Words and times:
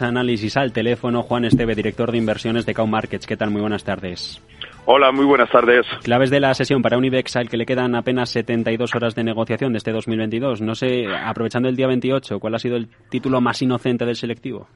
Análisis 0.00 0.56
al 0.56 0.72
teléfono, 0.72 1.24
Juan 1.24 1.44
Esteve, 1.44 1.74
director 1.74 2.12
de 2.12 2.18
inversiones 2.18 2.64
de 2.64 2.72
Cow 2.72 2.86
Markets. 2.86 3.26
¿Qué 3.26 3.36
tal? 3.36 3.50
Muy 3.50 3.62
buenas 3.62 3.82
tardes. 3.82 4.40
Hola, 4.84 5.10
muy 5.10 5.24
buenas 5.24 5.50
tardes. 5.50 5.84
Claves 6.04 6.30
de 6.30 6.38
la 6.38 6.54
sesión 6.54 6.82
para 6.82 6.96
Unibex, 6.96 7.34
al 7.34 7.48
que 7.48 7.56
le 7.56 7.66
quedan 7.66 7.96
apenas 7.96 8.30
72 8.30 8.94
horas 8.94 9.16
de 9.16 9.24
negociación 9.24 9.72
de 9.72 9.78
este 9.78 9.90
2022. 9.90 10.60
No 10.60 10.76
sé, 10.76 11.06
aprovechando 11.12 11.68
el 11.68 11.74
día 11.74 11.88
28, 11.88 12.38
¿cuál 12.38 12.54
ha 12.54 12.60
sido 12.60 12.76
el 12.76 12.90
título 13.08 13.40
más 13.40 13.60
inocente 13.60 14.06
del 14.06 14.14
selectivo? 14.14 14.68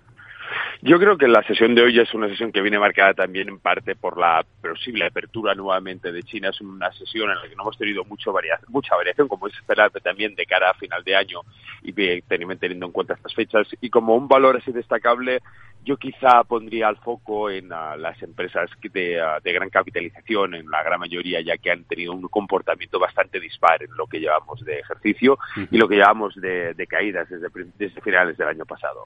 Yo 0.83 0.99
creo 0.99 1.17
que 1.17 1.27
la 1.27 1.43
sesión 1.43 1.75
de 1.75 1.83
hoy 1.83 1.99
es 1.99 2.13
una 2.13 2.29
sesión 2.29 2.53
que 2.53 2.61
viene 2.61 2.79
marcada 2.79 3.15
también 3.15 3.49
en 3.49 3.59
parte 3.59 3.97
por 3.97 4.19
la 4.19 4.45
posible 4.61 5.07
apertura 5.07 5.55
nuevamente 5.55 6.13
de 6.13 6.23
China. 6.23 6.51
Es 6.51 6.61
una 6.61 6.93
sesión 6.93 7.31
en 7.31 7.37
la 7.37 7.49
que 7.49 7.57
no 7.57 7.63
hemos 7.63 7.79
tenido 7.79 8.05
mucho 8.05 8.33
mucha 8.69 8.95
variación, 8.95 9.27
como 9.27 9.47
es 9.47 9.55
esperable 9.55 10.01
también 10.01 10.35
de 10.35 10.45
cara 10.45 10.71
a 10.71 10.75
final 10.75 11.03
de 11.03 11.17
año 11.17 11.41
y 11.83 11.93
teniendo 11.93 12.87
en 12.87 12.93
cuenta 12.93 13.15
estas 13.15 13.35
fechas. 13.35 13.67
Y 13.81 13.89
como 13.89 14.15
un 14.17 14.29
valor 14.29 14.59
así 14.59 14.71
destacable, 14.71 15.41
yo 15.87 15.97
quizá 15.97 16.43
pondría 16.43 16.89
el 16.89 16.97
foco 16.97 17.49
en 17.49 17.73
uh, 17.73 17.97
las 17.97 18.21
empresas 18.21 18.69
de, 18.93 19.23
uh, 19.23 19.41
de, 19.43 19.53
gran 19.53 19.71
capitalización, 19.71 20.57
en 20.57 20.69
la 20.69 20.83
gran 20.83 20.99
mayoría, 20.99 21.41
ya 21.41 21.57
que 21.57 21.71
han 21.71 21.85
tenido 21.85 22.13
un 22.13 22.23
comportamiento 22.23 22.99
bastante 22.99 23.39
dispar 23.39 23.83
en 23.85 23.97
lo 23.97 24.07
que 24.07 24.19
llevamos 24.19 24.61
de 24.65 24.81
ejercicio 24.81 25.35
uh 25.35 25.61
-huh. 25.61 25.69
y 25.71 25.79
lo 25.79 25.89
que 25.89 25.95
llevamos 25.95 26.35
de, 26.35 26.75
de 26.75 26.87
caídas 26.89 27.29
desde, 27.31 27.47
desde 27.79 28.01
finales 28.01 28.37
del 28.37 28.49
año 28.49 28.65
pasado. 28.65 29.05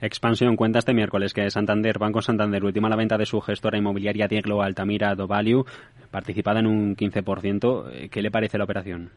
Expansión 0.00 0.56
cuenta 0.56 0.78
este 0.78 0.94
miércoles 0.94 1.34
que 1.34 1.50
Santander, 1.50 1.98
Banco 1.98 2.22
Santander, 2.22 2.64
última 2.64 2.88
la 2.88 2.96
venta 2.96 3.18
de 3.18 3.26
su 3.26 3.40
gestora 3.40 3.78
inmobiliaria 3.78 4.26
Dieglo 4.26 4.62
Altamira 4.62 5.14
Dovalue, 5.14 5.64
participada 6.10 6.60
en 6.60 6.66
un 6.66 6.96
15%. 6.96 8.08
¿Qué 8.10 8.22
le 8.22 8.30
parece 8.30 8.58
la 8.58 8.64
operación? 8.64 9.10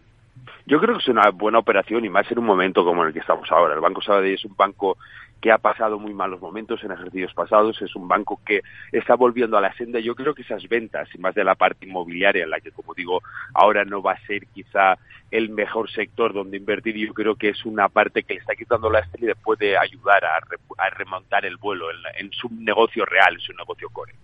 Yo 0.67 0.79
creo 0.79 0.95
que 0.95 1.01
es 1.01 1.07
una 1.07 1.29
buena 1.29 1.59
operación 1.59 2.05
y 2.05 2.09
más 2.09 2.29
en 2.31 2.39
un 2.39 2.45
momento 2.45 2.83
como 2.83 3.03
en 3.03 3.09
el 3.09 3.13
que 3.13 3.19
estamos 3.19 3.51
ahora. 3.51 3.75
El 3.75 3.81
Banco 3.81 4.01
Sabadell 4.01 4.33
es 4.33 4.45
un 4.45 4.55
banco 4.55 4.97
que 5.39 5.51
ha 5.51 5.59
pasado 5.59 5.99
muy 5.99 6.11
malos 6.11 6.41
momentos 6.41 6.83
en 6.83 6.91
ejercicios 6.91 7.35
pasados, 7.35 7.79
es 7.83 7.95
un 7.95 8.07
banco 8.07 8.39
que 8.43 8.63
está 8.91 9.13
volviendo 9.13 9.57
a 9.57 9.61
la 9.61 9.75
senda. 9.75 9.99
Yo 9.99 10.15
creo 10.15 10.33
que 10.33 10.41
esas 10.41 10.67
ventas, 10.67 11.07
y 11.13 11.19
más 11.19 11.35
de 11.35 11.44
la 11.44 11.53
parte 11.53 11.85
inmobiliaria, 11.85 12.45
en 12.45 12.49
la 12.49 12.59
que, 12.59 12.72
como 12.72 12.95
digo, 12.95 13.22
ahora 13.53 13.85
no 13.85 14.02
va 14.02 14.13
a 14.13 14.25
ser 14.25 14.47
quizá 14.47 14.97
el 15.30 15.49
mejor 15.49 15.91
sector 15.91 16.33
donde 16.33 16.57
invertir, 16.57 16.95
yo 16.95 17.13
creo 17.13 17.35
que 17.35 17.50
es 17.50 17.63
una 17.63 17.88
parte 17.89 18.23
que 18.23 18.33
le 18.33 18.39
está 18.39 18.55
quitando 18.55 18.89
la 18.89 19.02
estrella 19.02 19.25
y 19.25 19.27
le 19.27 19.35
puede 19.35 19.77
ayudar 19.77 20.25
a, 20.25 20.39
re 20.39 20.57
a 20.79 20.89
remontar 20.89 21.45
el 21.45 21.57
vuelo 21.57 21.91
en, 21.91 22.25
en 22.25 22.31
su 22.31 22.50
negocio 22.50 23.05
real, 23.05 23.35
en 23.35 23.41
su 23.41 23.53
negocio 23.53 23.88
core. 23.89 24.16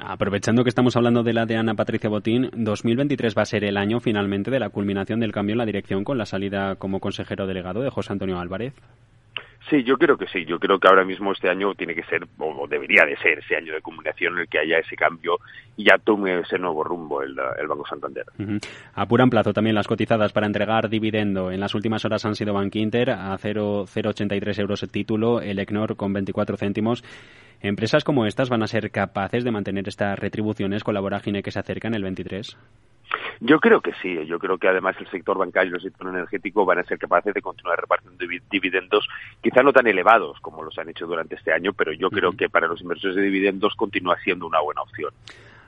Aprovechando 0.00 0.64
que 0.64 0.68
estamos 0.68 0.96
hablando 0.96 1.22
de 1.22 1.32
la 1.32 1.46
de 1.46 1.56
Ana 1.56 1.74
Patricia 1.74 2.10
Botín, 2.10 2.50
2023 2.52 3.36
va 3.36 3.42
a 3.42 3.46
ser 3.46 3.64
el 3.64 3.76
año 3.76 4.00
finalmente 4.00 4.50
de 4.50 4.58
la 4.58 4.70
culminación 4.70 5.20
del 5.20 5.32
cambio 5.32 5.54
en 5.54 5.58
la 5.58 5.66
dirección 5.66 6.04
con 6.04 6.18
la 6.18 6.26
salida 6.26 6.76
como 6.76 7.00
consejero 7.00 7.46
delegado 7.46 7.80
de 7.80 7.90
José 7.90 8.12
Antonio 8.12 8.38
Álvarez. 8.38 8.74
Sí, 9.70 9.82
yo 9.82 9.96
creo 9.96 10.18
que 10.18 10.26
sí. 10.26 10.44
Yo 10.44 10.58
creo 10.58 10.78
que 10.78 10.88
ahora 10.88 11.04
mismo 11.04 11.32
este 11.32 11.48
año 11.48 11.74
tiene 11.74 11.94
que 11.94 12.02
ser, 12.02 12.26
o 12.38 12.66
debería 12.68 13.04
de 13.06 13.16
ser, 13.16 13.38
ese 13.38 13.56
año 13.56 13.72
de 13.72 13.80
comunicación 13.80 14.34
en 14.34 14.40
el 14.40 14.48
que 14.48 14.58
haya 14.58 14.78
ese 14.78 14.94
cambio 14.94 15.38
y 15.76 15.84
ya 15.84 15.96
tome 15.96 16.40
ese 16.40 16.58
nuevo 16.58 16.84
rumbo 16.84 17.22
el, 17.22 17.34
el 17.58 17.66
Banco 17.66 17.86
Santander. 17.88 18.24
Uh 18.38 18.42
-huh. 18.42 18.68
Apuran 18.94 19.30
plazo 19.30 19.54
también 19.54 19.74
las 19.74 19.86
cotizadas 19.88 20.32
para 20.32 20.46
entregar 20.46 20.90
dividendo. 20.90 21.50
En 21.50 21.60
las 21.60 21.74
últimas 21.74 22.04
horas 22.04 22.26
han 22.26 22.34
sido 22.34 22.52
Bank 22.52 22.76
Inter 22.76 23.10
a 23.10 23.38
0,83 23.38 24.60
euros 24.60 24.82
el 24.82 24.90
título, 24.90 25.40
el 25.40 25.58
ECNOR 25.58 25.96
con 25.96 26.12
24 26.12 26.58
céntimos. 26.58 27.02
¿Empresas 27.60 28.04
como 28.04 28.26
estas 28.26 28.48
van 28.50 28.62
a 28.62 28.66
ser 28.66 28.90
capaces 28.90 29.44
de 29.44 29.50
mantener 29.50 29.88
estas 29.88 30.18
retribuciones 30.18 30.84
con 30.84 30.94
la 30.94 31.00
vorágine 31.00 31.42
que 31.42 31.50
se 31.50 31.58
acerca 31.58 31.88
en 31.88 31.94
el 31.94 32.02
23? 32.02 32.56
Yo 33.40 33.58
creo 33.58 33.80
que 33.80 33.92
sí. 34.00 34.16
Yo 34.26 34.38
creo 34.38 34.58
que 34.58 34.68
además 34.68 34.96
el 34.98 35.08
sector 35.10 35.38
bancario 35.38 35.72
y 35.72 35.74
el 35.76 35.82
sector 35.82 36.08
energético 36.08 36.64
van 36.64 36.78
a 36.78 36.84
ser 36.84 36.98
capaces 36.98 37.34
de 37.34 37.42
continuar 37.42 37.80
repartiendo 37.80 38.24
dividendos, 38.50 39.06
quizá 39.42 39.62
no 39.62 39.72
tan 39.72 39.86
elevados 39.86 40.38
como 40.40 40.62
los 40.62 40.78
han 40.78 40.88
hecho 40.88 41.06
durante 41.06 41.34
este 41.34 41.52
año, 41.52 41.72
pero 41.72 41.92
yo 41.92 42.10
creo 42.10 42.32
que 42.32 42.48
para 42.48 42.66
los 42.66 42.80
inversores 42.80 43.16
de 43.16 43.22
dividendos 43.22 43.74
continúa 43.74 44.16
siendo 44.22 44.46
una 44.46 44.60
buena 44.60 44.82
opción. 44.82 45.10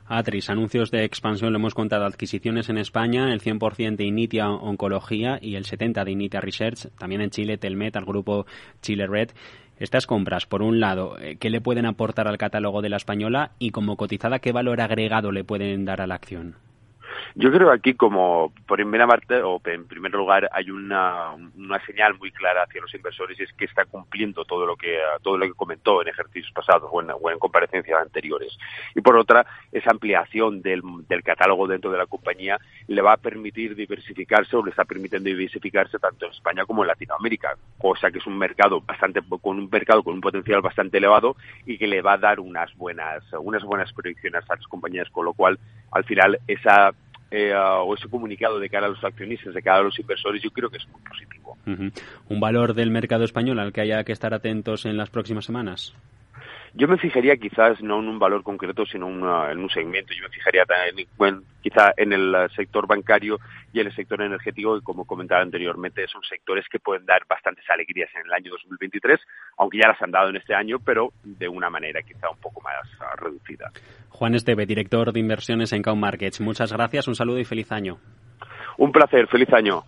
Atris, 0.08 0.50
anuncios 0.50 0.92
de 0.92 1.02
expansión, 1.04 1.52
lo 1.52 1.58
hemos 1.58 1.74
contado, 1.74 2.04
adquisiciones 2.04 2.68
en 2.68 2.78
España, 2.78 3.32
el 3.32 3.40
100% 3.40 3.96
de 3.96 4.04
Initia 4.04 4.48
Oncología 4.48 5.38
y 5.42 5.56
el 5.56 5.64
70% 5.64 6.04
de 6.04 6.10
Initia 6.12 6.40
Research, 6.40 6.88
también 6.96 7.22
en 7.22 7.30
Chile, 7.30 7.58
Telmet, 7.58 7.96
al 7.96 8.04
grupo 8.04 8.46
Chile 8.82 9.08
Red. 9.08 9.30
Estas 9.78 10.06
compras, 10.06 10.46
por 10.46 10.62
un 10.62 10.80
lado, 10.80 11.16
¿qué 11.38 11.50
le 11.50 11.60
pueden 11.60 11.86
aportar 11.86 12.28
al 12.28 12.38
catálogo 12.38 12.80
de 12.82 12.88
la 12.88 12.96
española 12.96 13.50
y 13.58 13.70
como 13.70 13.96
cotizada, 13.96 14.38
qué 14.38 14.52
valor 14.52 14.80
agregado 14.80 15.32
le 15.32 15.44
pueden 15.44 15.84
dar 15.84 16.00
a 16.00 16.06
la 16.06 16.14
acción? 16.14 16.56
Yo 17.38 17.52
creo 17.52 17.70
aquí 17.70 17.92
como 17.92 18.50
primera 18.66 19.06
parte 19.06 19.42
o 19.42 19.60
en 19.66 19.86
primer 19.86 20.10
lugar 20.12 20.48
hay 20.52 20.70
una, 20.70 21.32
una 21.34 21.84
señal 21.84 22.14
muy 22.18 22.32
clara 22.32 22.62
hacia 22.62 22.80
los 22.80 22.94
inversores 22.94 23.38
y 23.38 23.42
es 23.42 23.52
que 23.52 23.66
está 23.66 23.84
cumpliendo 23.84 24.46
todo 24.46 24.64
lo 24.64 24.74
que 24.74 24.96
todo 25.22 25.36
lo 25.36 25.44
que 25.44 25.52
comentó 25.52 26.00
en 26.00 26.08
ejercicios 26.08 26.50
pasados 26.54 26.88
o 26.90 27.02
en, 27.02 27.10
o 27.10 27.30
en 27.30 27.38
comparecencias 27.38 28.00
anteriores. 28.00 28.56
Y 28.94 29.02
por 29.02 29.18
otra, 29.18 29.44
esa 29.70 29.90
ampliación 29.90 30.62
del, 30.62 30.80
del 31.08 31.22
catálogo 31.22 31.66
dentro 31.66 31.90
de 31.90 31.98
la 31.98 32.06
compañía 32.06 32.58
le 32.86 33.02
va 33.02 33.12
a 33.12 33.16
permitir 33.18 33.76
diversificarse 33.76 34.56
o 34.56 34.64
le 34.64 34.70
está 34.70 34.86
permitiendo 34.86 35.28
diversificarse 35.28 35.98
tanto 35.98 36.24
en 36.24 36.32
España 36.32 36.64
como 36.64 36.84
en 36.84 36.88
Latinoamérica, 36.88 37.58
cosa 37.76 38.10
que 38.10 38.16
es 38.16 38.26
un 38.26 38.38
mercado 38.38 38.80
bastante 38.80 39.20
con 39.42 39.58
un 39.58 39.68
mercado 39.70 40.02
con 40.02 40.14
un 40.14 40.22
potencial 40.22 40.62
bastante 40.62 40.96
elevado 40.96 41.36
y 41.66 41.76
que 41.76 41.86
le 41.86 42.00
va 42.00 42.14
a 42.14 42.18
dar 42.18 42.40
unas 42.40 42.74
buenas 42.76 43.22
unas 43.38 43.62
buenas 43.62 43.92
proyecciones 43.92 44.42
a 44.48 44.56
las 44.56 44.66
compañías, 44.68 45.10
con 45.10 45.26
lo 45.26 45.34
cual 45.34 45.58
al 45.92 46.04
final 46.04 46.38
esa 46.46 46.94
eh, 47.30 47.54
o 47.54 47.94
ese 47.94 48.08
comunicado 48.08 48.58
de 48.58 48.68
cara 48.68 48.86
a 48.86 48.90
los 48.90 49.02
accionistas, 49.02 49.54
de 49.54 49.62
cara 49.62 49.78
a 49.78 49.82
los 49.82 49.98
inversores, 49.98 50.42
yo 50.42 50.50
creo 50.50 50.70
que 50.70 50.78
es 50.78 50.88
muy 50.88 51.00
positivo. 51.02 51.56
¿Un 52.28 52.40
valor 52.40 52.74
del 52.74 52.90
mercado 52.90 53.24
español 53.24 53.58
al 53.58 53.72
que 53.72 53.80
haya 53.80 54.04
que 54.04 54.12
estar 54.12 54.32
atentos 54.34 54.86
en 54.86 54.96
las 54.96 55.10
próximas 55.10 55.44
semanas? 55.44 55.94
Yo 56.78 56.86
me 56.88 56.98
fijaría 56.98 57.38
quizás 57.38 57.80
no 57.80 58.00
en 58.00 58.08
un 58.08 58.18
valor 58.18 58.42
concreto, 58.42 58.84
sino 58.84 59.06
una, 59.06 59.50
en 59.50 59.60
un 59.60 59.70
segmento. 59.70 60.12
Yo 60.12 60.24
me 60.24 60.28
fijaría 60.28 60.62
también, 60.66 61.08
bueno, 61.16 61.40
quizá 61.62 61.94
en 61.96 62.12
el 62.12 62.34
sector 62.54 62.86
bancario 62.86 63.38
y 63.72 63.80
en 63.80 63.86
el 63.86 63.94
sector 63.94 64.20
energético, 64.20 64.78
que 64.78 64.84
como 64.84 65.06
comentaba 65.06 65.40
anteriormente, 65.40 66.06
son 66.06 66.22
sectores 66.22 66.66
que 66.70 66.78
pueden 66.78 67.06
dar 67.06 67.22
bastantes 67.26 67.64
alegrías 67.70 68.10
en 68.14 68.26
el 68.26 68.32
año 68.34 68.50
2023, 68.50 69.18
aunque 69.56 69.78
ya 69.78 69.88
las 69.88 70.02
han 70.02 70.10
dado 70.10 70.28
en 70.28 70.36
este 70.36 70.54
año, 70.54 70.78
pero 70.78 71.14
de 71.24 71.48
una 71.48 71.70
manera 71.70 72.02
quizá 72.02 72.28
un 72.28 72.38
poco 72.38 72.60
más 72.60 72.86
uh, 73.00 73.24
reducida. 73.24 73.70
Juan 74.10 74.34
Esteve, 74.34 74.66
director 74.66 75.14
de 75.14 75.20
inversiones 75.20 75.72
en 75.72 75.82
Cow 75.82 75.96
Markets. 75.96 76.42
Muchas 76.42 76.74
gracias, 76.74 77.08
un 77.08 77.14
saludo 77.14 77.38
y 77.38 77.46
feliz 77.46 77.72
año. 77.72 77.96
Un 78.76 78.92
placer, 78.92 79.26
feliz 79.28 79.50
año. 79.54 79.82